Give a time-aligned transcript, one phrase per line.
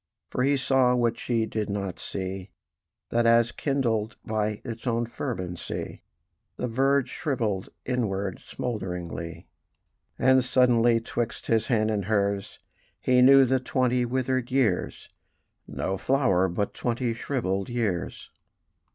[0.31, 2.49] For he saw what she did not see,
[3.11, 6.01] That as kindled by its own fervency
[6.57, 9.45] The verge shrivelled inward smoulderingly:
[10.17, 12.57] And suddenly 'twixt his hand and hers
[12.99, 15.07] He knew the twenty withered years
[15.67, 18.31] No flower, but twenty shrivelled years.